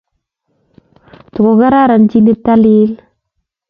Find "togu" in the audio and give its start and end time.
1.33-1.49